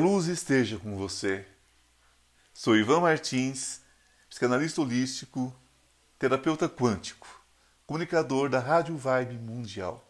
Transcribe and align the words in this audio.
luz 0.00 0.28
esteja 0.28 0.78
com 0.78 0.96
você. 0.96 1.46
Sou 2.54 2.74
Ivan 2.74 3.00
Martins, 3.00 3.82
psicanalista 4.30 4.80
holístico, 4.80 5.54
terapeuta 6.18 6.70
quântico, 6.70 7.28
comunicador 7.86 8.48
da 8.48 8.58
Rádio 8.58 8.96
Vibe 8.96 9.34
Mundial. 9.34 10.02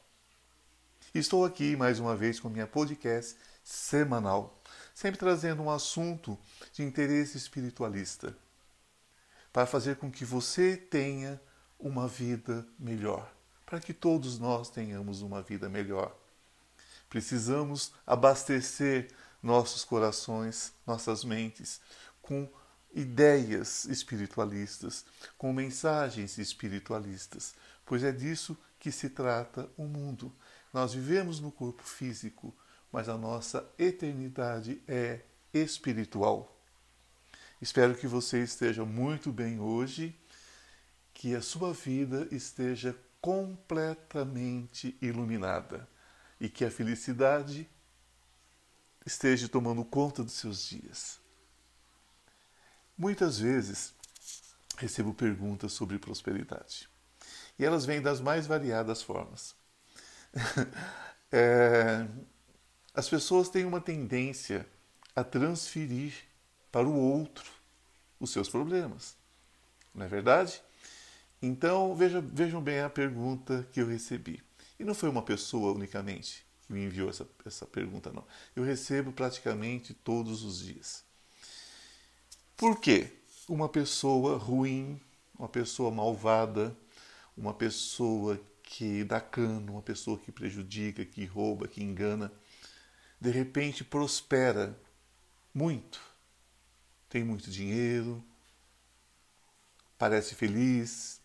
Estou 1.12 1.44
aqui 1.44 1.74
mais 1.74 1.98
uma 1.98 2.14
vez 2.14 2.38
com 2.38 2.48
minha 2.48 2.68
podcast 2.68 3.36
semanal, 3.64 4.62
sempre 4.94 5.18
trazendo 5.18 5.60
um 5.60 5.70
assunto 5.70 6.38
de 6.72 6.84
interesse 6.84 7.36
espiritualista, 7.36 8.36
para 9.52 9.66
fazer 9.66 9.96
com 9.96 10.08
que 10.08 10.24
você 10.24 10.76
tenha 10.76 11.40
uma 11.80 12.06
vida 12.06 12.64
melhor, 12.78 13.28
para 13.66 13.80
que 13.80 13.92
todos 13.92 14.38
nós 14.38 14.70
tenhamos 14.70 15.20
uma 15.20 15.42
vida 15.42 15.68
melhor. 15.68 16.16
Precisamos 17.08 17.92
abastecer 18.06 19.08
nossos 19.42 19.84
corações, 19.84 20.72
nossas 20.86 21.24
mentes, 21.24 21.80
com 22.20 22.48
ideias 22.94 23.84
espiritualistas, 23.84 25.04
com 25.38 25.52
mensagens 25.52 26.38
espiritualistas, 26.38 27.54
pois 27.84 28.02
é 28.02 28.12
disso 28.12 28.56
que 28.78 28.90
se 28.90 29.10
trata 29.10 29.68
o 29.76 29.84
mundo. 29.84 30.32
Nós 30.72 30.94
vivemos 30.94 31.40
no 31.40 31.52
corpo 31.52 31.82
físico, 31.82 32.54
mas 32.90 33.08
a 33.08 33.16
nossa 33.16 33.68
eternidade 33.78 34.82
é 34.86 35.20
espiritual. 35.52 36.56
Espero 37.60 37.94
que 37.94 38.06
você 38.06 38.42
esteja 38.42 38.84
muito 38.84 39.30
bem 39.30 39.60
hoje, 39.60 40.16
que 41.12 41.34
a 41.34 41.42
sua 41.42 41.72
vida 41.72 42.26
esteja 42.30 42.96
completamente 43.20 44.96
iluminada 45.02 45.86
e 46.40 46.48
que 46.48 46.64
a 46.64 46.70
felicidade 46.70 47.68
esteja 49.10 49.48
tomando 49.48 49.84
conta 49.84 50.22
dos 50.22 50.34
seus 50.34 50.68
dias. 50.68 51.20
Muitas 52.96 53.38
vezes 53.38 53.92
recebo 54.76 55.12
perguntas 55.12 55.72
sobre 55.72 55.98
prosperidade 55.98 56.88
e 57.58 57.64
elas 57.64 57.84
vêm 57.84 58.00
das 58.00 58.20
mais 58.20 58.46
variadas 58.46 59.02
formas. 59.02 59.54
é, 61.32 62.06
as 62.94 63.08
pessoas 63.08 63.48
têm 63.48 63.64
uma 63.64 63.80
tendência 63.80 64.66
a 65.14 65.24
transferir 65.24 66.14
para 66.70 66.86
o 66.86 66.94
outro 66.94 67.50
os 68.20 68.30
seus 68.30 68.48
problemas, 68.48 69.16
não 69.94 70.06
é 70.06 70.08
verdade? 70.08 70.62
Então 71.42 71.96
veja, 71.96 72.20
vejam 72.20 72.62
bem 72.62 72.80
a 72.80 72.90
pergunta 72.90 73.66
que 73.72 73.80
eu 73.80 73.88
recebi. 73.88 74.42
E 74.78 74.84
não 74.84 74.94
foi 74.94 75.08
uma 75.08 75.22
pessoa 75.22 75.72
unicamente 75.72 76.46
que 76.70 76.72
me 76.72 76.84
enviou 76.84 77.10
essa, 77.10 77.28
essa 77.44 77.66
pergunta, 77.66 78.12
não. 78.12 78.24
Eu 78.54 78.62
recebo 78.62 79.10
praticamente 79.10 79.92
todos 79.92 80.44
os 80.44 80.60
dias. 80.60 81.04
Por 82.56 82.80
quê? 82.80 83.10
Uma 83.48 83.68
pessoa 83.68 84.38
ruim, 84.38 85.00
uma 85.36 85.48
pessoa 85.48 85.90
malvada, 85.90 86.76
uma 87.36 87.52
pessoa 87.52 88.40
que 88.62 89.02
dá 89.02 89.20
cano, 89.20 89.72
uma 89.72 89.82
pessoa 89.82 90.16
que 90.16 90.30
prejudica, 90.30 91.04
que 91.04 91.24
rouba, 91.24 91.66
que 91.66 91.82
engana, 91.82 92.32
de 93.20 93.30
repente 93.30 93.82
prospera 93.82 94.78
muito. 95.52 96.00
Tem 97.08 97.24
muito 97.24 97.50
dinheiro, 97.50 98.22
parece 99.98 100.36
feliz, 100.36 101.20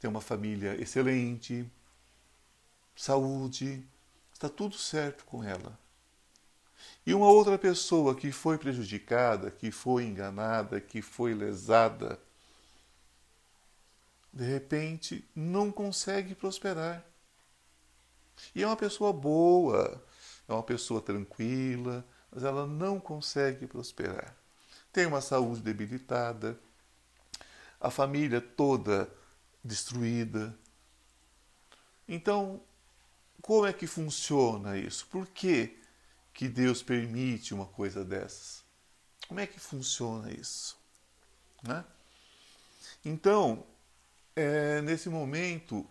tem 0.00 0.08
uma 0.08 0.22
família 0.22 0.80
excelente, 0.80 1.70
saúde, 2.96 3.86
está 4.34 4.48
tudo 4.48 4.76
certo 4.76 5.24
com 5.24 5.42
ela. 5.42 5.78
E 7.06 7.14
uma 7.14 7.30
outra 7.30 7.56
pessoa 7.56 8.14
que 8.14 8.32
foi 8.32 8.58
prejudicada, 8.58 9.50
que 9.50 9.70
foi 9.70 10.04
enganada, 10.04 10.80
que 10.80 11.00
foi 11.00 11.32
lesada, 11.32 12.20
de 14.32 14.44
repente 14.44 15.24
não 15.34 15.70
consegue 15.70 16.34
prosperar. 16.34 17.04
E 18.54 18.62
é 18.62 18.66
uma 18.66 18.76
pessoa 18.76 19.12
boa, 19.12 20.04
é 20.48 20.52
uma 20.52 20.62
pessoa 20.62 21.00
tranquila, 21.00 22.04
mas 22.30 22.42
ela 22.42 22.66
não 22.66 22.98
consegue 22.98 23.66
prosperar. 23.66 24.34
Tem 24.92 25.06
uma 25.06 25.20
saúde 25.20 25.62
debilitada, 25.62 26.58
a 27.80 27.90
família 27.90 28.40
toda 28.40 29.08
destruída. 29.62 30.56
Então, 32.08 32.60
como 33.44 33.66
é 33.66 33.74
que 33.74 33.86
funciona 33.86 34.78
isso? 34.78 35.06
Por 35.08 35.26
que, 35.26 35.76
que 36.32 36.48
Deus 36.48 36.82
permite 36.82 37.52
uma 37.52 37.66
coisa 37.66 38.02
dessas? 38.02 38.64
Como 39.28 39.38
é 39.38 39.46
que 39.46 39.60
funciona 39.60 40.32
isso? 40.32 40.78
Né? 41.62 41.84
Então, 43.04 43.62
é, 44.34 44.80
nesse 44.80 45.10
momento, 45.10 45.86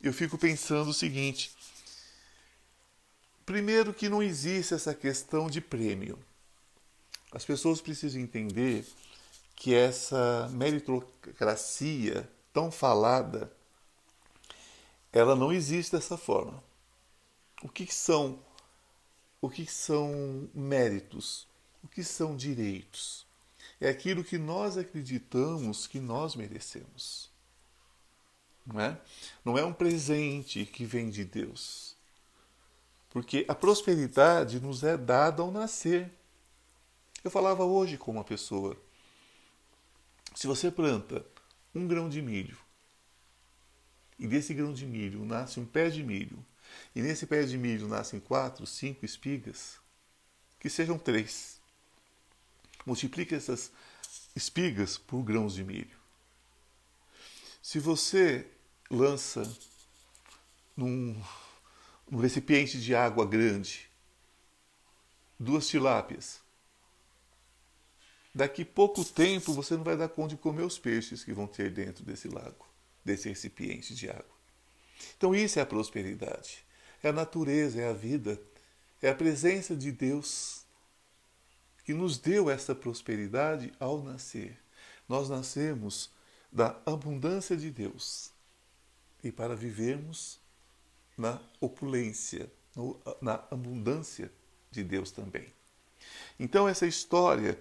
eu 0.00 0.14
fico 0.14 0.38
pensando 0.38 0.88
o 0.88 0.94
seguinte: 0.94 1.54
primeiro, 3.44 3.92
que 3.92 4.08
não 4.08 4.22
existe 4.22 4.72
essa 4.72 4.94
questão 4.94 5.50
de 5.50 5.60
prêmio. 5.60 6.18
As 7.32 7.44
pessoas 7.44 7.82
precisam 7.82 8.22
entender 8.22 8.86
que 9.54 9.74
essa 9.74 10.48
meritocracia 10.50 12.26
tão 12.50 12.72
falada 12.72 13.52
ela 15.12 15.36
não 15.36 15.52
existe 15.52 15.92
dessa 15.92 16.16
forma. 16.16 16.62
O 17.62 17.68
que 17.68 17.92
são 17.92 18.40
o 19.40 19.50
que 19.50 19.66
são 19.66 20.48
méritos? 20.54 21.48
O 21.82 21.88
que 21.88 22.04
são 22.04 22.36
direitos? 22.36 23.26
É 23.80 23.88
aquilo 23.88 24.22
que 24.22 24.38
nós 24.38 24.78
acreditamos 24.78 25.88
que 25.88 25.98
nós 25.98 26.36
merecemos. 26.36 27.28
Não 28.64 28.80
é? 28.80 29.00
Não 29.44 29.58
é 29.58 29.64
um 29.64 29.72
presente 29.72 30.64
que 30.64 30.84
vem 30.84 31.10
de 31.10 31.24
Deus. 31.24 31.96
Porque 33.10 33.44
a 33.48 33.54
prosperidade 33.54 34.60
nos 34.60 34.84
é 34.84 34.96
dada 34.96 35.42
ao 35.42 35.50
nascer. 35.50 36.08
Eu 37.24 37.30
falava 37.30 37.64
hoje 37.64 37.98
com 37.98 38.12
uma 38.12 38.22
pessoa. 38.22 38.76
Se 40.36 40.46
você 40.46 40.70
planta 40.70 41.26
um 41.74 41.88
grão 41.88 42.08
de 42.08 42.22
milho 42.22 42.56
e 44.18 44.26
desse 44.26 44.54
grão 44.54 44.72
de 44.72 44.86
milho 44.86 45.24
nasce 45.24 45.58
um 45.58 45.66
pé 45.66 45.88
de 45.88 46.02
milho, 46.02 46.44
e 46.94 47.02
nesse 47.02 47.26
pé 47.26 47.42
de 47.44 47.56
milho 47.58 47.88
nascem 47.88 48.20
quatro, 48.20 48.66
cinco 48.66 49.04
espigas, 49.04 49.78
que 50.60 50.70
sejam 50.70 50.98
três. 50.98 51.60
Multiplique 52.86 53.34
essas 53.34 53.72
espigas 54.34 54.98
por 54.98 55.22
grãos 55.22 55.54
de 55.54 55.64
milho. 55.64 55.96
Se 57.62 57.78
você 57.78 58.46
lança 58.90 59.42
num, 60.76 61.20
num 62.10 62.18
recipiente 62.18 62.80
de 62.80 62.94
água 62.94 63.24
grande 63.24 63.88
duas 65.38 65.66
tilápias, 65.68 66.40
daqui 68.34 68.64
pouco 68.64 69.04
tempo 69.04 69.52
você 69.52 69.76
não 69.76 69.84
vai 69.84 69.96
dar 69.96 70.08
conta 70.08 70.34
de 70.34 70.40
comer 70.40 70.62
os 70.62 70.78
peixes 70.78 71.24
que 71.24 71.32
vão 71.32 71.46
ter 71.46 71.72
dentro 71.72 72.04
desse 72.04 72.28
lago 72.28 72.71
desse 73.04 73.28
recipiente 73.28 73.94
de 73.94 74.08
água. 74.08 74.24
Então, 75.16 75.34
isso 75.34 75.58
é 75.58 75.62
a 75.62 75.66
prosperidade. 75.66 76.64
É 77.02 77.08
a 77.08 77.12
natureza, 77.12 77.80
é 77.80 77.88
a 77.88 77.92
vida, 77.92 78.40
é 79.00 79.08
a 79.08 79.14
presença 79.14 79.74
de 79.74 79.90
Deus 79.90 80.64
que 81.84 81.92
nos 81.92 82.18
deu 82.18 82.48
essa 82.48 82.74
prosperidade 82.74 83.72
ao 83.80 84.02
nascer. 84.02 84.56
Nós 85.08 85.28
nascemos 85.28 86.10
da 86.50 86.80
abundância 86.86 87.56
de 87.56 87.70
Deus 87.70 88.30
e 89.24 89.32
para 89.32 89.56
vivermos 89.56 90.38
na 91.16 91.40
opulência, 91.60 92.50
na 93.20 93.34
abundância 93.50 94.30
de 94.70 94.84
Deus 94.84 95.10
também. 95.10 95.52
Então, 96.38 96.68
essa 96.68 96.86
história 96.86 97.58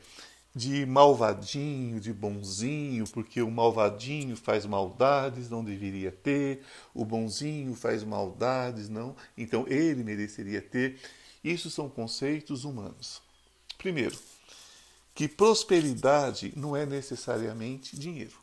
de 0.53 0.85
malvadinho, 0.85 1.99
de 1.99 2.11
bonzinho, 2.11 3.05
porque 3.09 3.41
o 3.41 3.49
malvadinho 3.49 4.35
faz 4.35 4.65
maldades, 4.65 5.49
não 5.49 5.63
deveria 5.63 6.11
ter, 6.11 6.63
o 6.93 7.05
bonzinho 7.05 7.73
faz 7.73 8.03
maldades, 8.03 8.89
não, 8.89 9.15
então 9.37 9.65
ele 9.67 10.03
mereceria 10.03 10.61
ter. 10.61 10.99
Isso 11.43 11.69
são 11.69 11.89
conceitos 11.89 12.65
humanos. 12.65 13.21
Primeiro, 13.77 14.17
que 15.15 15.27
prosperidade 15.27 16.53
não 16.55 16.75
é 16.75 16.85
necessariamente 16.85 17.97
dinheiro. 17.97 18.39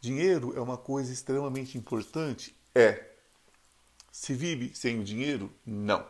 Dinheiro 0.00 0.56
é 0.56 0.60
uma 0.60 0.76
coisa 0.76 1.12
extremamente 1.12 1.78
importante? 1.78 2.54
É. 2.74 3.06
Se 4.10 4.34
vive 4.34 4.74
sem 4.74 4.98
o 4.98 5.04
dinheiro? 5.04 5.52
Não. 5.64 6.06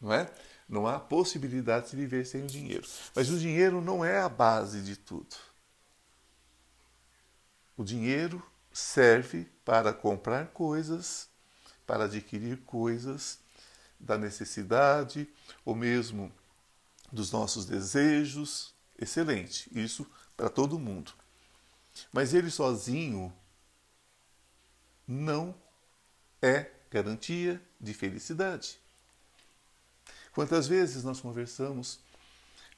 Não 0.00 0.12
é? 0.12 0.30
Não 0.68 0.86
há 0.86 1.00
possibilidade 1.00 1.90
de 1.90 1.96
viver 1.96 2.26
sem 2.26 2.42
o 2.42 2.46
dinheiro. 2.46 2.86
Mas 3.14 3.30
o 3.30 3.38
dinheiro 3.38 3.80
não 3.80 4.04
é 4.04 4.20
a 4.20 4.28
base 4.28 4.82
de 4.82 4.96
tudo. 4.96 5.34
O 7.76 7.82
dinheiro 7.82 8.44
serve 8.72 9.46
para 9.64 9.92
comprar 9.92 10.48
coisas, 10.48 11.28
para 11.86 12.04
adquirir 12.04 12.58
coisas 12.58 13.38
da 13.98 14.18
necessidade, 14.18 15.26
ou 15.64 15.74
mesmo 15.74 16.30
dos 17.10 17.32
nossos 17.32 17.64
desejos, 17.64 18.74
excelente, 18.98 19.70
isso 19.72 20.06
para 20.36 20.50
todo 20.50 20.78
mundo. 20.78 21.12
Mas 22.12 22.34
ele 22.34 22.50
sozinho 22.50 23.32
não 25.06 25.54
é 26.42 26.70
garantia 26.90 27.60
de 27.80 27.94
felicidade. 27.94 28.78
Quantas 30.38 30.68
vezes 30.68 31.02
nós 31.02 31.20
conversamos 31.20 31.98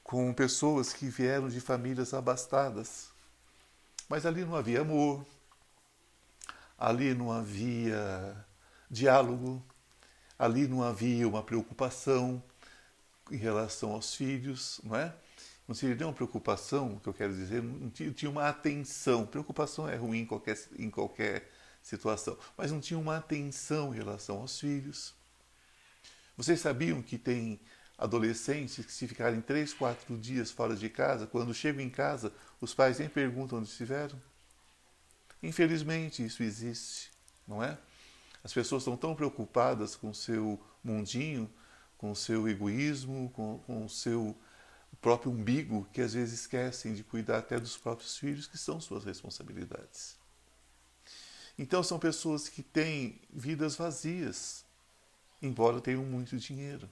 com 0.03 0.33
pessoas 0.33 0.93
que 0.93 1.05
vieram 1.05 1.47
de 1.47 1.61
famílias 1.61 2.11
abastadas, 2.11 3.11
mas 4.09 4.25
ali 4.25 4.43
não 4.43 4.55
havia 4.55 4.81
amor, 4.81 5.23
ali 6.75 7.13
não 7.13 7.31
havia 7.31 8.35
diálogo, 8.89 9.63
ali 10.39 10.67
não 10.67 10.81
havia 10.81 11.27
uma 11.27 11.43
preocupação 11.43 12.41
em 13.29 13.37
relação 13.37 13.91
aos 13.91 14.15
filhos, 14.15 14.81
não 14.83 14.95
é? 14.95 15.13
Não 15.67 15.75
seria 15.75 15.95
nem 15.95 16.07
uma 16.07 16.13
preocupação, 16.13 16.95
o 16.95 16.99
que 16.99 17.09
eu 17.09 17.13
quero 17.13 17.35
dizer, 17.35 17.61
não 17.61 17.91
tinha 17.91 18.31
uma 18.31 18.49
atenção. 18.49 19.23
Preocupação 19.27 19.87
é 19.87 19.95
ruim 19.95 20.21
em 20.21 20.25
qualquer, 20.25 20.57
em 20.79 20.89
qualquer 20.89 21.47
situação, 21.83 22.35
mas 22.57 22.71
não 22.71 22.79
tinha 22.79 22.99
uma 22.99 23.17
atenção 23.17 23.93
em 23.93 23.97
relação 23.97 24.39
aos 24.39 24.59
filhos. 24.59 25.20
Vocês 26.37 26.59
sabiam 26.59 27.01
que 27.01 27.17
tem 27.17 27.59
adolescentes 27.97 28.83
que 28.83 28.91
se 28.91 29.07
ficarem 29.07 29.41
três, 29.41 29.73
quatro 29.73 30.17
dias 30.17 30.49
fora 30.49 30.75
de 30.75 30.89
casa, 30.89 31.27
quando 31.27 31.53
chegam 31.53 31.81
em 31.83 31.89
casa, 31.89 32.33
os 32.59 32.73
pais 32.73 32.97
nem 32.99 33.07
perguntam 33.07 33.59
onde 33.59 33.69
estiveram? 33.69 34.19
Infelizmente, 35.43 36.25
isso 36.25 36.41
existe, 36.41 37.11
não 37.47 37.63
é? 37.63 37.77
As 38.43 38.53
pessoas 38.53 38.81
estão 38.81 38.97
tão 38.97 39.15
preocupadas 39.15 39.95
com 39.95 40.09
o 40.09 40.15
seu 40.15 40.59
mundinho, 40.83 41.49
com 41.97 42.11
o 42.11 42.15
seu 42.15 42.47
egoísmo, 42.47 43.29
com, 43.31 43.59
com 43.59 43.85
o 43.85 43.89
seu 43.89 44.35
próprio 44.99 45.31
umbigo, 45.31 45.87
que 45.93 46.01
às 46.01 46.13
vezes 46.13 46.41
esquecem 46.41 46.93
de 46.93 47.03
cuidar 47.03 47.37
até 47.37 47.59
dos 47.59 47.77
próprios 47.77 48.17
filhos, 48.17 48.47
que 48.47 48.57
são 48.57 48.81
suas 48.81 49.03
responsabilidades. 49.03 50.17
Então, 51.57 51.83
são 51.83 51.99
pessoas 51.99 52.49
que 52.49 52.63
têm 52.63 53.21
vidas 53.31 53.75
vazias, 53.75 54.65
embora 55.41 55.81
tenham 55.81 56.03
muito 56.03 56.37
dinheiro. 56.37 56.89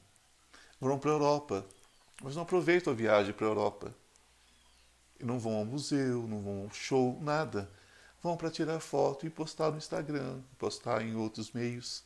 Vão 0.80 0.98
para 0.98 1.12
a 1.12 1.14
Europa, 1.14 1.66
mas 2.24 2.36
não 2.36 2.44
aproveitam 2.44 2.94
a 2.94 2.96
viagem 2.96 3.34
para 3.34 3.46
a 3.46 3.50
Europa. 3.50 3.96
E 5.20 5.26
não 5.26 5.40
vão 5.40 5.56
ao 5.56 5.66
museu, 5.66 6.28
não 6.28 6.42
vão 6.42 6.64
ao 6.64 6.70
show, 6.72 7.20
nada. 7.22 7.70
Vão 8.22 8.36
para 8.36 8.50
tirar 8.50 8.80
foto 8.80 9.26
e 9.26 9.30
postar 9.30 9.72
no 9.72 9.78
Instagram, 9.78 10.42
postar 10.58 11.02
em 11.02 11.16
outros 11.16 11.52
meios. 11.52 12.04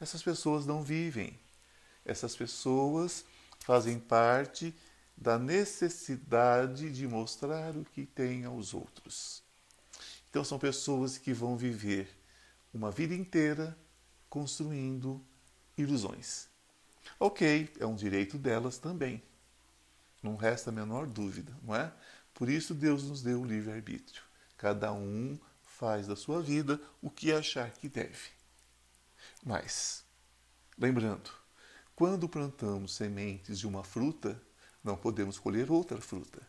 Essas 0.00 0.22
pessoas 0.22 0.66
não 0.66 0.82
vivem. 0.82 1.38
Essas 2.04 2.34
pessoas 2.34 3.24
fazem 3.60 3.98
parte 3.98 4.74
da 5.16 5.38
necessidade 5.38 6.90
de 6.90 7.06
mostrar 7.06 7.76
o 7.76 7.84
que 7.84 8.04
têm 8.04 8.44
aos 8.44 8.74
outros. 8.74 9.42
Então, 10.28 10.42
são 10.42 10.58
pessoas 10.58 11.16
que 11.16 11.32
vão 11.32 11.56
viver 11.56 12.08
uma 12.72 12.90
vida 12.90 13.14
inteira 13.14 13.76
construindo 14.28 15.24
ilusões. 15.76 16.48
Ok, 17.18 17.72
é 17.78 17.86
um 17.86 17.94
direito 17.94 18.38
delas 18.38 18.78
também. 18.78 19.22
Não 20.22 20.36
resta 20.36 20.70
a 20.70 20.72
menor 20.72 21.06
dúvida, 21.06 21.56
não 21.62 21.74
é? 21.74 21.92
Por 22.32 22.48
isso 22.48 22.74
Deus 22.74 23.04
nos 23.04 23.22
deu 23.22 23.42
o 23.42 23.44
livre-arbítrio. 23.44 24.22
Cada 24.56 24.92
um 24.92 25.38
faz 25.62 26.06
da 26.06 26.16
sua 26.16 26.42
vida 26.42 26.80
o 27.02 27.10
que 27.10 27.32
achar 27.32 27.70
que 27.70 27.88
deve. 27.88 28.30
Mas, 29.44 30.04
lembrando, 30.78 31.30
quando 31.94 32.28
plantamos 32.28 32.94
sementes 32.94 33.58
de 33.58 33.66
uma 33.66 33.84
fruta, 33.84 34.40
não 34.82 34.96
podemos 34.96 35.38
colher 35.38 35.70
outra 35.70 36.00
fruta. 36.00 36.40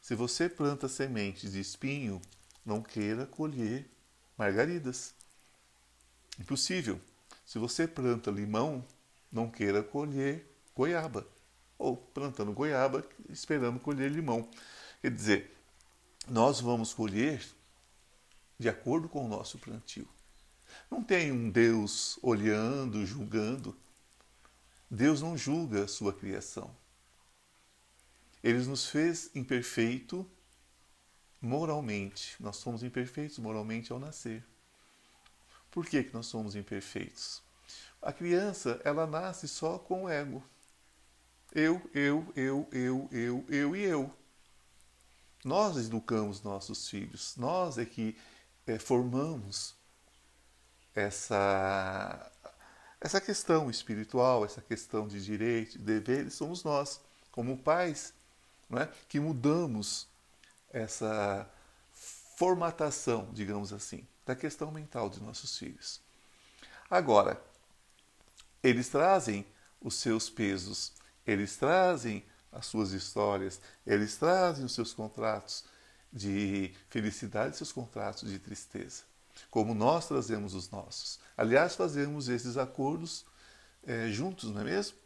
Se 0.00 0.14
você 0.14 0.48
planta 0.48 0.88
sementes 0.88 1.52
de 1.52 1.60
espinho, 1.60 2.20
não 2.64 2.82
queira 2.82 3.26
colher 3.26 3.90
margaridas. 4.36 5.14
Impossível. 6.38 7.00
Se 7.44 7.58
você 7.58 7.86
planta 7.86 8.30
limão, 8.30 8.84
não 9.30 9.50
queira 9.50 9.82
colher 9.82 10.46
goiaba. 10.74 11.26
Ou 11.78 11.96
plantando 11.96 12.52
goiaba, 12.52 13.04
esperando 13.28 13.80
colher 13.80 14.10
limão. 14.10 14.48
Quer 15.00 15.10
dizer, 15.10 15.56
nós 16.28 16.60
vamos 16.60 16.94
colher 16.94 17.44
de 18.58 18.68
acordo 18.68 19.08
com 19.08 19.24
o 19.24 19.28
nosso 19.28 19.58
plantio. 19.58 20.08
Não 20.90 21.02
tem 21.02 21.30
um 21.30 21.50
Deus 21.50 22.18
olhando, 22.22 23.04
julgando. 23.04 23.76
Deus 24.90 25.20
não 25.20 25.36
julga 25.36 25.84
a 25.84 25.88
sua 25.88 26.12
criação. 26.12 26.74
Ele 28.42 28.58
nos 28.64 28.86
fez 28.86 29.30
imperfeito 29.34 30.28
moralmente. 31.40 32.36
Nós 32.40 32.56
somos 32.56 32.82
imperfeitos 32.82 33.38
moralmente 33.38 33.92
ao 33.92 33.98
nascer. 33.98 34.44
Por 35.74 35.84
que, 35.86 36.04
que 36.04 36.14
nós 36.14 36.26
somos 36.26 36.54
imperfeitos? 36.54 37.42
A 38.00 38.12
criança, 38.12 38.80
ela 38.84 39.08
nasce 39.08 39.48
só 39.48 39.76
com 39.76 40.04
o 40.04 40.08
ego. 40.08 40.40
Eu, 41.52 41.82
eu, 41.92 42.32
eu, 42.36 42.68
eu, 42.70 43.08
eu, 43.10 43.44
eu 43.48 43.74
e 43.74 43.82
eu. 43.82 44.08
Nós 45.44 45.76
educamos 45.76 46.42
nossos 46.44 46.88
filhos, 46.88 47.34
nós 47.36 47.76
é 47.76 47.84
que 47.84 48.16
é, 48.68 48.78
formamos 48.78 49.74
essa, 50.94 52.30
essa 53.00 53.20
questão 53.20 53.68
espiritual, 53.68 54.44
essa 54.44 54.62
questão 54.62 55.08
de 55.08 55.22
direito, 55.24 55.72
de 55.72 55.84
deveres, 55.84 56.34
somos 56.34 56.62
nós, 56.62 57.00
como 57.32 57.58
pais, 57.58 58.14
não 58.70 58.78
é? 58.78 58.88
que 59.08 59.18
mudamos 59.18 60.06
essa 60.72 61.50
formatação, 62.36 63.28
digamos 63.32 63.72
assim 63.72 64.06
da 64.24 64.34
questão 64.34 64.70
mental 64.70 65.08
de 65.10 65.22
nossos 65.22 65.58
filhos. 65.58 66.00
Agora, 66.90 67.42
eles 68.62 68.88
trazem 68.88 69.46
os 69.80 69.96
seus 69.96 70.30
pesos, 70.30 70.92
eles 71.26 71.56
trazem 71.56 72.24
as 72.50 72.66
suas 72.66 72.92
histórias, 72.92 73.60
eles 73.86 74.16
trazem 74.16 74.64
os 74.64 74.74
seus 74.74 74.94
contratos 74.94 75.64
de 76.12 76.72
felicidade 76.88 77.56
seus 77.56 77.72
contratos 77.72 78.30
de 78.30 78.38
tristeza, 78.38 79.02
como 79.50 79.74
nós 79.74 80.06
trazemos 80.06 80.54
os 80.54 80.70
nossos. 80.70 81.18
Aliás, 81.36 81.74
fazemos 81.74 82.28
esses 82.28 82.56
acordos 82.56 83.26
é, 83.82 84.08
juntos, 84.08 84.50
não 84.50 84.60
é 84.60 84.64
mesmo? 84.64 84.96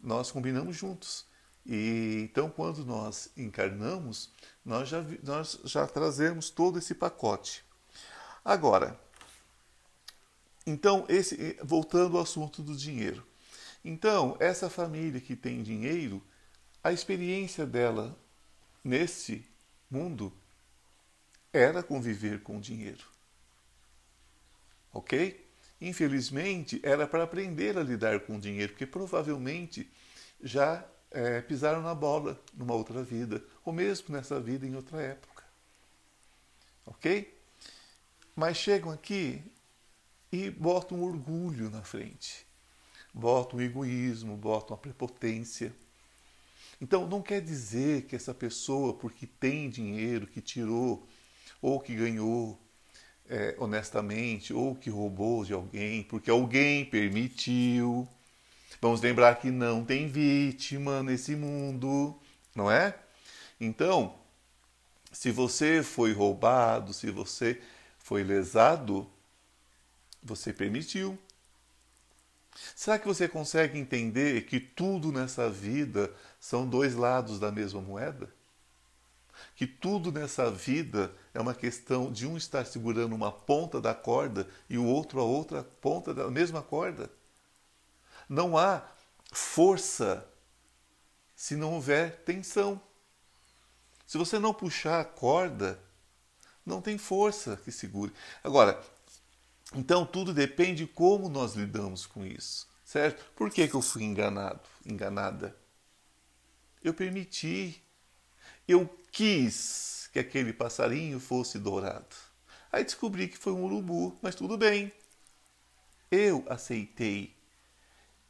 Nós 0.00 0.30
combinamos 0.30 0.76
juntos. 0.76 1.26
E 1.66 2.22
então, 2.28 2.50
quando 2.50 2.84
nós 2.84 3.30
encarnamos, 3.36 4.30
nós 4.64 4.88
já, 4.88 5.02
nós 5.22 5.60
já 5.64 5.86
trazemos 5.86 6.50
todo 6.50 6.78
esse 6.78 6.94
pacote. 6.94 7.63
Agora, 8.44 9.00
então, 10.66 11.04
esse, 11.08 11.58
voltando 11.62 12.16
ao 12.16 12.22
assunto 12.22 12.62
do 12.62 12.76
dinheiro. 12.76 13.26
Então, 13.84 14.36
essa 14.40 14.70
família 14.70 15.20
que 15.20 15.36
tem 15.36 15.62
dinheiro, 15.62 16.22
a 16.82 16.92
experiência 16.92 17.66
dela 17.66 18.16
nesse 18.82 19.46
mundo 19.90 20.32
era 21.52 21.82
conviver 21.82 22.42
com 22.42 22.58
dinheiro. 22.60 23.04
Ok? 24.92 25.44
Infelizmente, 25.80 26.80
era 26.82 27.06
para 27.06 27.24
aprender 27.24 27.76
a 27.76 27.82
lidar 27.82 28.20
com 28.20 28.40
dinheiro, 28.40 28.72
porque 28.72 28.86
provavelmente 28.86 29.90
já 30.42 30.84
é, 31.10 31.42
pisaram 31.42 31.82
na 31.82 31.94
bola 31.94 32.40
numa 32.54 32.74
outra 32.74 33.02
vida, 33.02 33.44
ou 33.64 33.72
mesmo 33.72 34.14
nessa 34.14 34.40
vida 34.40 34.66
em 34.66 34.74
outra 34.74 35.00
época. 35.00 35.44
Ok? 36.86 37.33
Mas 38.34 38.56
chegam 38.56 38.90
aqui 38.90 39.42
e 40.32 40.50
botam 40.50 40.98
um 40.98 41.04
orgulho 41.04 41.70
na 41.70 41.82
frente, 41.82 42.44
botam 43.12 43.58
um 43.58 43.62
egoísmo, 43.62 44.36
botam 44.36 44.74
a 44.74 44.78
prepotência. 44.78 45.72
Então 46.80 47.06
não 47.06 47.22
quer 47.22 47.40
dizer 47.40 48.02
que 48.02 48.16
essa 48.16 48.34
pessoa, 48.34 48.94
porque 48.94 49.26
tem 49.26 49.70
dinheiro, 49.70 50.26
que 50.26 50.40
tirou 50.40 51.06
ou 51.62 51.80
que 51.80 51.94
ganhou 51.94 52.58
é, 53.28 53.54
honestamente, 53.58 54.52
ou 54.52 54.74
que 54.74 54.90
roubou 54.90 55.44
de 55.44 55.52
alguém, 55.52 56.02
porque 56.02 56.30
alguém 56.30 56.84
permitiu. 56.84 58.06
Vamos 58.80 59.00
lembrar 59.00 59.36
que 59.36 59.50
não 59.50 59.84
tem 59.84 60.08
vítima 60.08 61.02
nesse 61.02 61.34
mundo, 61.34 62.18
não 62.54 62.70
é? 62.70 62.94
Então, 63.58 64.18
se 65.10 65.30
você 65.30 65.82
foi 65.82 66.12
roubado, 66.12 66.92
se 66.92 67.10
você 67.10 67.60
foi 68.04 68.22
lesado, 68.22 69.10
você 70.22 70.52
permitiu. 70.52 71.18
Será 72.76 72.98
que 72.98 73.06
você 73.06 73.26
consegue 73.26 73.78
entender 73.78 74.44
que 74.44 74.60
tudo 74.60 75.10
nessa 75.10 75.48
vida 75.48 76.14
são 76.38 76.68
dois 76.68 76.94
lados 76.94 77.40
da 77.40 77.50
mesma 77.50 77.80
moeda? 77.80 78.30
Que 79.56 79.66
tudo 79.66 80.12
nessa 80.12 80.50
vida 80.50 81.14
é 81.32 81.40
uma 81.40 81.54
questão 81.54 82.12
de 82.12 82.26
um 82.26 82.36
estar 82.36 82.66
segurando 82.66 83.14
uma 83.14 83.32
ponta 83.32 83.80
da 83.80 83.94
corda 83.94 84.46
e 84.68 84.76
o 84.76 84.84
outro 84.84 85.18
a 85.18 85.24
outra 85.24 85.64
ponta 85.64 86.12
da 86.12 86.30
mesma 86.30 86.60
corda? 86.60 87.10
Não 88.28 88.58
há 88.58 88.86
força 89.32 90.28
se 91.34 91.56
não 91.56 91.72
houver 91.72 92.22
tensão. 92.22 92.78
Se 94.06 94.18
você 94.18 94.38
não 94.38 94.52
puxar 94.52 95.00
a 95.00 95.04
corda, 95.06 95.80
não 96.64 96.80
tem 96.80 96.98
força 96.98 97.56
que 97.56 97.70
segure. 97.70 98.12
Agora, 98.42 98.82
então 99.74 100.06
tudo 100.06 100.32
depende 100.32 100.84
de 100.84 100.92
como 100.92 101.28
nós 101.28 101.54
lidamos 101.54 102.06
com 102.06 102.24
isso, 102.24 102.68
certo? 102.84 103.24
Por 103.34 103.50
que, 103.50 103.66
que 103.68 103.74
eu 103.74 103.82
fui 103.82 104.02
enganado, 104.02 104.62
enganada? 104.84 105.56
Eu 106.82 106.92
permiti, 106.92 107.82
eu 108.68 108.86
quis 109.10 110.08
que 110.12 110.18
aquele 110.18 110.52
passarinho 110.52 111.18
fosse 111.18 111.58
dourado. 111.58 112.14
Aí 112.70 112.84
descobri 112.84 113.28
que 113.28 113.38
foi 113.38 113.52
um 113.52 113.64
urubu, 113.64 114.16
mas 114.20 114.34
tudo 114.34 114.58
bem. 114.58 114.92
Eu 116.10 116.44
aceitei. 116.48 117.34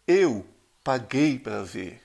Eu 0.07 0.47
paguei 0.83 1.39
para 1.39 1.63
ver. 1.63 2.03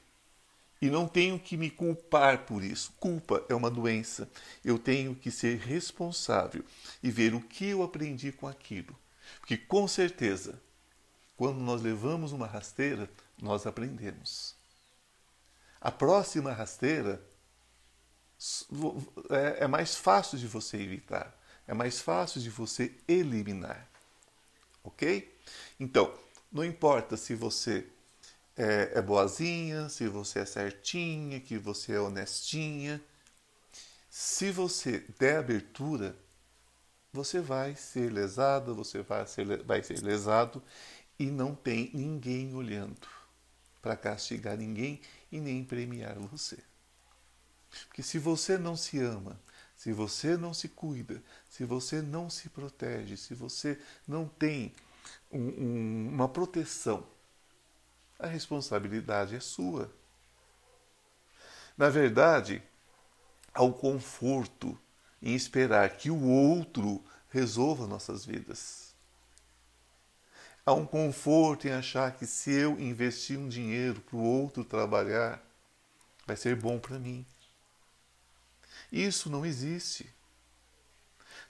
E 0.81 0.89
não 0.89 1.07
tenho 1.07 1.37
que 1.37 1.57
me 1.57 1.69
culpar 1.69 2.45
por 2.45 2.63
isso. 2.63 2.93
Culpa 2.99 3.43
é 3.49 3.55
uma 3.55 3.69
doença. 3.69 4.29
Eu 4.63 4.79
tenho 4.79 5.13
que 5.13 5.29
ser 5.29 5.57
responsável 5.57 6.63
e 7.03 7.11
ver 7.11 7.33
o 7.33 7.41
que 7.41 7.65
eu 7.65 7.83
aprendi 7.83 8.31
com 8.31 8.47
aquilo. 8.47 8.97
Porque 9.39 9.57
com 9.57 9.87
certeza, 9.87 10.61
quando 11.35 11.59
nós 11.59 11.81
levamos 11.81 12.31
uma 12.31 12.47
rasteira, 12.47 13.09
nós 13.41 13.67
aprendemos. 13.67 14.55
A 15.81 15.91
próxima 15.91 16.51
rasteira 16.51 17.21
é, 19.29 19.63
é 19.63 19.67
mais 19.67 19.95
fácil 19.95 20.37
de 20.37 20.47
você 20.47 20.77
evitar, 20.77 21.37
é 21.67 21.73
mais 21.73 21.99
fácil 21.99 22.41
de 22.41 22.49
você 22.49 22.93
eliminar. 23.07 23.87
Ok? 24.83 25.37
Então, 25.79 26.13
não 26.51 26.63
importa 26.63 27.15
se 27.17 27.35
você 27.35 27.85
é, 28.59 28.99
é 28.99 29.01
boazinha, 29.01 29.87
se 29.87 30.05
você 30.09 30.39
é 30.39 30.45
certinha, 30.45 31.39
que 31.39 31.57
você 31.57 31.93
é 31.93 31.99
honestinha. 31.99 33.01
Se 34.09 34.51
você 34.51 35.05
der 35.17 35.37
abertura, 35.37 36.13
você 37.13 37.39
vai 37.39 37.73
ser 37.75 38.11
lesado, 38.11 38.75
você 38.75 39.01
vai 39.01 39.25
ser, 39.25 39.63
vai 39.63 39.81
ser 39.81 40.01
lesado 40.01 40.61
e 41.17 41.27
não 41.31 41.55
tem 41.55 41.89
ninguém 41.93 42.53
olhando 42.53 43.07
para 43.81 43.95
castigar 43.95 44.57
ninguém 44.57 44.99
e 45.31 45.39
nem 45.39 45.63
premiar 45.63 46.19
você. 46.19 46.57
Porque 47.87 48.03
se 48.03 48.19
você 48.19 48.57
não 48.57 48.75
se 48.75 48.99
ama, 48.99 49.39
se 49.73 49.93
você 49.93 50.35
não 50.35 50.53
se 50.53 50.67
cuida, 50.67 51.23
se 51.47 51.63
você 51.63 52.01
não 52.01 52.29
se 52.29 52.49
protege, 52.49 53.15
se 53.15 53.33
você 53.33 53.79
não 54.05 54.27
tem 54.27 54.73
um, 55.31 55.39
um, 55.39 56.09
uma 56.09 56.27
proteção 56.27 57.07
a 58.19 58.27
responsabilidade 58.27 59.35
é 59.35 59.39
sua. 59.39 59.89
Na 61.77 61.89
verdade, 61.89 62.61
há 63.53 63.63
o 63.63 63.71
conforto 63.71 64.77
em 65.21 65.33
esperar 65.33 65.89
que 65.91 66.11
o 66.11 66.21
outro 66.21 67.01
resolva 67.29 67.87
nossas 67.87 68.25
vidas. 68.25 68.93
Há 70.65 70.73
um 70.73 70.85
conforto 70.85 71.67
em 71.67 71.71
achar 71.71 72.11
que 72.11 72.27
se 72.27 72.51
eu 72.51 72.77
investir 72.79 73.39
um 73.39 73.47
dinheiro 73.47 74.01
para 74.01 74.17
o 74.17 74.23
outro 74.23 74.63
trabalhar, 74.65 75.41
vai 76.27 76.35
ser 76.35 76.55
bom 76.55 76.77
para 76.77 76.99
mim. 76.99 77.25
Isso 78.91 79.29
não 79.29 79.45
existe. 79.45 80.13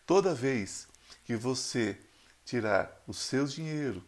Toda 0.05 0.35
vez 0.35 0.87
que 1.25 1.35
você 1.35 1.97
tirar 2.45 3.01
o 3.07 3.13
seu 3.13 3.45
dinheiro 3.45 4.03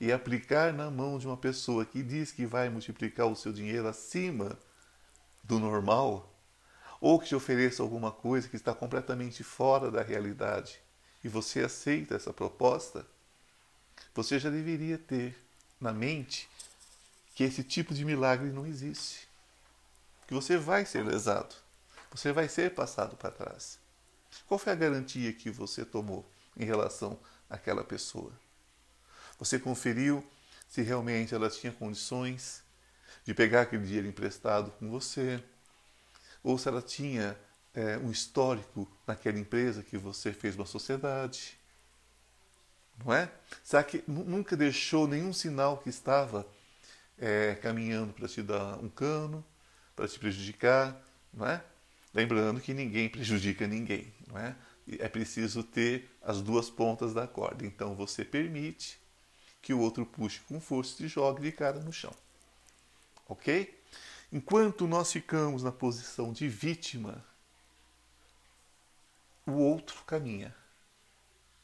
e 0.00 0.12
aplicar 0.12 0.72
na 0.72 0.90
mão 0.90 1.18
de 1.18 1.26
uma 1.26 1.36
pessoa 1.36 1.84
que 1.84 2.02
diz 2.02 2.30
que 2.30 2.44
vai 2.44 2.68
multiplicar 2.68 3.26
o 3.26 3.36
seu 3.36 3.52
dinheiro 3.52 3.88
acima 3.88 4.58
do 5.42 5.58
normal, 5.58 6.32
ou 7.00 7.18
que 7.18 7.28
te 7.28 7.34
ofereça 7.34 7.82
alguma 7.82 8.10
coisa 8.10 8.48
que 8.48 8.56
está 8.56 8.74
completamente 8.74 9.42
fora 9.44 9.90
da 9.90 10.02
realidade, 10.02 10.80
e 11.22 11.28
você 11.28 11.60
aceita 11.60 12.14
essa 12.14 12.32
proposta, 12.32 13.06
você 14.14 14.38
já 14.38 14.50
deveria 14.50 14.98
ter 14.98 15.36
na 15.80 15.92
mente 15.92 16.48
que 17.34 17.44
esse 17.44 17.62
tipo 17.62 17.94
de 17.94 18.04
milagre 18.04 18.50
não 18.50 18.66
existe. 18.66 19.28
Que 20.26 20.34
você 20.34 20.56
vai 20.56 20.84
ser 20.84 21.04
lesado, 21.04 21.54
você 22.10 22.32
vai 22.32 22.48
ser 22.48 22.74
passado 22.74 23.16
para 23.16 23.30
trás. 23.30 23.78
Qual 24.46 24.58
foi 24.58 24.72
a 24.72 24.76
garantia 24.76 25.32
que 25.32 25.50
você 25.50 25.84
tomou 25.84 26.28
em 26.56 26.64
relação 26.64 27.18
àquela 27.48 27.84
pessoa? 27.84 28.32
Você 29.38 29.58
conferiu 29.58 30.24
se 30.68 30.82
realmente 30.82 31.34
ela 31.34 31.48
tinha 31.48 31.72
condições 31.72 32.62
de 33.24 33.34
pegar 33.34 33.62
aquele 33.62 33.84
dinheiro 33.84 34.06
emprestado 34.06 34.70
com 34.72 34.90
você, 34.90 35.42
ou 36.42 36.56
se 36.56 36.68
ela 36.68 36.80
tinha 36.80 37.36
é, 37.74 37.98
um 37.98 38.10
histórico 38.10 38.88
naquela 39.06 39.38
empresa 39.38 39.82
que 39.82 39.98
você 39.98 40.32
fez 40.32 40.54
uma 40.54 40.64
sociedade. 40.64 41.58
Não 43.04 43.12
é? 43.12 43.30
Será 43.62 43.82
que 43.84 44.02
nunca 44.06 44.56
deixou 44.56 45.06
nenhum 45.06 45.32
sinal 45.32 45.78
que 45.78 45.90
estava 45.90 46.46
é, 47.18 47.54
caminhando 47.56 48.12
para 48.12 48.28
te 48.28 48.42
dar 48.42 48.78
um 48.78 48.88
cano, 48.88 49.44
para 49.94 50.08
te 50.08 50.18
prejudicar? 50.18 50.96
Não 51.32 51.46
é? 51.46 51.62
Lembrando 52.14 52.60
que 52.60 52.72
ninguém 52.72 53.08
prejudica 53.08 53.66
ninguém. 53.66 54.12
Não 54.26 54.38
é? 54.38 54.56
é 54.98 55.08
preciso 55.08 55.62
ter 55.62 56.10
as 56.22 56.40
duas 56.40 56.70
pontas 56.70 57.12
da 57.12 57.26
corda. 57.26 57.66
Então 57.66 57.94
você 57.94 58.24
permite 58.24 58.98
que 59.66 59.74
o 59.74 59.80
outro 59.80 60.06
puxe 60.06 60.38
com 60.42 60.60
força 60.60 61.02
e 61.02 61.08
jogue 61.08 61.42
de 61.42 61.50
cara 61.50 61.80
no 61.80 61.92
chão. 61.92 62.14
Ok? 63.28 63.76
Enquanto 64.32 64.86
nós 64.86 65.10
ficamos 65.10 65.64
na 65.64 65.72
posição 65.72 66.32
de 66.32 66.48
vítima, 66.48 67.26
o 69.44 69.54
outro 69.54 70.04
caminha. 70.04 70.54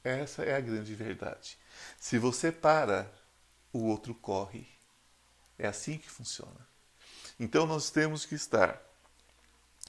Essa 0.02 0.42
é 0.42 0.56
a 0.56 0.60
grande 0.60 0.96
verdade. 0.96 1.56
Se 1.96 2.18
você 2.18 2.50
para, 2.50 3.08
o 3.72 3.84
outro 3.84 4.16
corre. 4.16 4.66
É 5.56 5.68
assim 5.68 5.96
que 5.96 6.10
funciona. 6.10 6.66
Então 7.38 7.68
nós 7.68 7.88
temos 7.88 8.26
que 8.26 8.34
estar, 8.34 8.82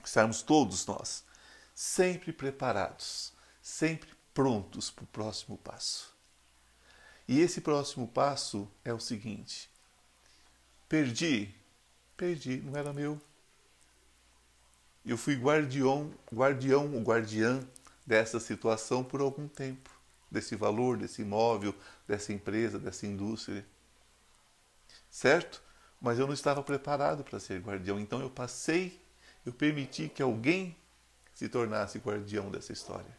estarmos 0.06 0.44
todos 0.44 0.86
nós, 0.86 1.24
sempre 1.74 2.32
preparados, 2.32 3.34
sempre 3.60 4.14
prontos 4.36 4.92
para 4.92 5.04
o 5.04 5.08
próximo 5.08 5.58
passo. 5.58 6.13
E 7.28 7.40
esse 7.40 7.62
próximo 7.62 8.08
passo 8.08 8.70
é 8.84 8.94
o 8.94 9.00
seguinte: 9.00 9.70
perdi, 10.90 11.54
perdi, 12.18 12.58
não 12.58 12.78
era 12.78 12.92
meu. 12.92 13.20
Eu 15.06 15.18
fui 15.18 15.36
guardião, 15.36 16.14
guardião 16.34 16.94
ou 16.94 17.02
guardiã 17.02 17.62
dessa 18.06 18.40
situação 18.40 19.04
por 19.04 19.22
algum 19.22 19.48
tempo, 19.48 19.90
desse 20.32 20.56
valor, 20.56 20.98
desse 20.98 21.22
imóvel, 21.22 21.76
dessa 22.08 22.32
empresa, 22.32 22.80
dessa 22.80 23.06
indústria. 23.06 23.66
Certo? 25.10 25.62
Mas 26.02 26.20
eu 26.20 26.28
não 26.28 26.34
estava 26.34 26.62
preparado 26.64 27.24
para 27.24 27.40
ser 27.40 27.60
guardião, 27.62 28.00
então 28.00 28.22
eu 28.22 28.30
passei, 28.30 29.02
eu 29.46 29.54
permiti 29.54 30.10
que 30.10 30.22
alguém 30.22 30.76
se 31.34 31.50
tornasse 31.50 32.00
guardião 32.00 32.50
dessa 32.50 32.72
história. 32.72 33.18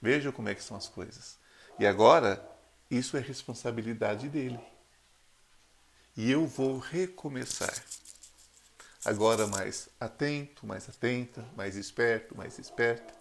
Veja 0.00 0.30
como 0.30 0.48
é 0.48 0.54
que 0.54 0.62
são 0.62 0.76
as 0.76 0.88
coisas. 0.88 1.38
E 1.78 1.86
agora 1.86 2.53
isso 2.96 3.16
é 3.16 3.20
responsabilidade 3.20 4.28
dele. 4.28 4.60
E 6.16 6.30
eu 6.30 6.46
vou 6.46 6.78
recomeçar. 6.78 7.74
Agora 9.04 9.46
mais 9.46 9.88
atento, 10.00 10.66
mais 10.66 10.88
atenta, 10.88 11.44
mais 11.56 11.76
esperto, 11.76 12.36
mais 12.36 12.58
esperta, 12.58 13.14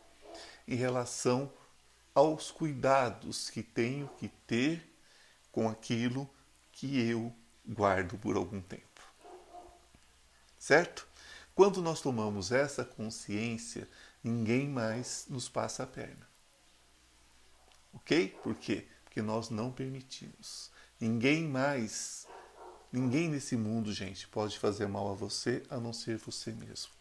em 0.67 0.75
relação 0.75 1.51
aos 2.15 2.51
cuidados 2.51 3.49
que 3.49 3.63
tenho 3.63 4.07
que 4.19 4.29
ter 4.47 4.89
com 5.51 5.67
aquilo 5.67 6.29
que 6.71 7.09
eu 7.09 7.33
guardo 7.67 8.17
por 8.17 8.35
algum 8.35 8.61
tempo. 8.61 9.01
Certo? 10.57 11.07
Quando 11.55 11.81
nós 11.81 11.99
tomamos 12.01 12.51
essa 12.51 12.85
consciência, 12.85 13.87
ninguém 14.23 14.67
mais 14.67 15.25
nos 15.29 15.49
passa 15.49 15.83
a 15.83 15.87
perna. 15.87 16.27
Ok? 17.93 18.29
Por 18.41 18.55
quê? 18.55 18.87
Que 19.13 19.21
nós 19.21 19.51
não 19.51 19.71
permitimos. 19.71 20.71
Ninguém 20.99 21.47
mais, 21.47 22.27
ninguém 22.91 23.29
nesse 23.29 23.55
mundo, 23.55 23.93
gente, 23.93 24.27
pode 24.27 24.57
fazer 24.57 24.87
mal 24.87 25.11
a 25.11 25.13
você 25.13 25.61
a 25.69 25.79
não 25.79 25.93
ser 25.93 26.17
você 26.17 26.51
mesmo. 26.51 26.91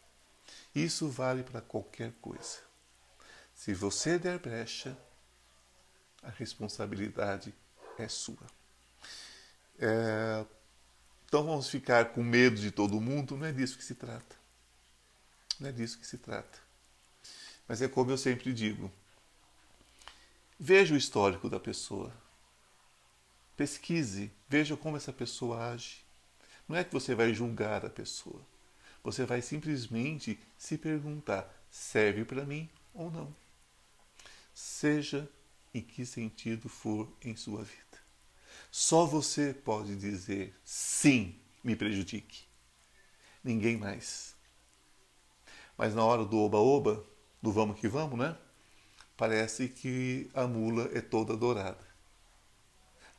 Isso 0.75 1.09
vale 1.09 1.43
para 1.43 1.63
qualquer 1.63 2.13
coisa. 2.21 2.59
Se 3.55 3.73
você 3.73 4.19
der 4.19 4.39
brecha, 4.39 4.97
a 6.23 6.29
responsabilidade 6.29 7.55
é 7.99 8.07
sua. 8.09 8.47
É... 9.79 10.45
Então 11.25 11.45
vamos 11.45 11.71
ficar 11.71 12.13
com 12.13 12.23
medo 12.23 12.61
de 12.61 12.71
todo 12.71 13.01
mundo? 13.01 13.39
Não 13.39 13.47
é 13.47 13.53
disso 13.53 13.79
que 13.79 13.85
se 13.85 13.95
trata. 13.95 14.37
Não 15.59 15.71
é 15.71 15.73
disso 15.73 15.99
que 15.99 16.07
se 16.07 16.19
trata. 16.19 16.59
Mas 17.67 17.81
é 17.81 17.89
como 17.89 18.11
eu 18.11 18.19
sempre 18.19 18.53
digo: 18.53 18.93
Veja 20.65 20.95
o 20.95 20.97
histórico 20.97 21.51
da 21.51 21.59
pessoa. 21.59 22.13
Pesquise, 23.57 24.31
veja 24.49 24.77
como 24.77 24.97
essa 24.97 25.13
pessoa 25.13 25.73
age. 25.73 26.05
Não 26.69 26.77
é 26.77 26.85
que 26.85 26.93
você 26.93 27.17
vai 27.17 27.35
julgar 27.35 27.85
a 27.85 27.91
pessoa. 27.91 28.41
Você 29.03 29.27
vai 29.27 29.43
simplesmente 29.43 30.39
se 30.57 30.79
perguntar: 30.79 31.53
serve 31.69 32.25
para 32.25 32.45
mim 32.45 32.71
ou 32.95 33.11
não? 33.11 33.35
Seja 34.55 35.29
em 35.75 35.83
que 35.83 36.07
sentido 36.07 36.69
for 36.69 37.13
em 37.21 37.35
sua 37.35 37.65
vida. 37.65 37.99
Só 38.71 39.05
você 39.05 39.53
pode 39.53 39.97
dizer 39.97 40.55
sim, 40.65 41.41
me 41.65 41.75
prejudique. 41.75 42.45
Ninguém 43.43 43.77
mais. 43.77 44.37
Mas 45.77 45.93
na 45.93 46.05
hora 46.05 46.25
do 46.25 46.39
oba-oba, 46.39 47.05
do 47.43 47.51
vamos 47.51 47.81
que 47.81 47.89
vamos, 47.89 48.17
né? 48.17 48.39
Parece 49.17 49.69
que 49.69 50.31
a 50.35 50.47
mula 50.47 50.91
é 50.93 51.01
toda 51.01 51.37
dourada. 51.37 51.87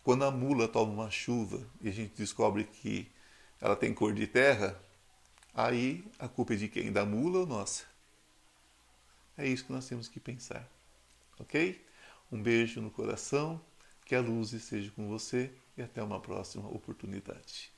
Quando 0.03 0.25
a 0.25 0.31
mula 0.31 0.67
toma 0.67 0.91
uma 0.91 1.09
chuva 1.09 1.65
e 1.81 1.87
a 1.87 1.91
gente 1.91 2.15
descobre 2.15 2.65
que 2.65 3.11
ela 3.61 3.75
tem 3.75 3.93
cor 3.93 4.13
de 4.13 4.27
terra, 4.27 4.77
aí 5.53 6.05
a 6.19 6.27
culpa 6.27 6.53
é 6.53 6.57
de 6.57 6.67
quem? 6.67 6.91
Da 6.91 7.05
mula 7.05 7.39
ou 7.39 7.45
nossa? 7.45 7.85
É 9.37 9.47
isso 9.47 9.65
que 9.65 9.71
nós 9.71 9.87
temos 9.87 10.07
que 10.07 10.19
pensar. 10.19 10.69
Ok? 11.39 11.83
Um 12.31 12.41
beijo 12.41 12.81
no 12.81 12.91
coração, 12.91 13.61
que 14.05 14.15
a 14.15 14.21
luz 14.21 14.53
esteja 14.53 14.91
com 14.91 15.07
você 15.07 15.51
e 15.77 15.81
até 15.81 16.03
uma 16.03 16.19
próxima 16.19 16.67
oportunidade. 16.69 17.72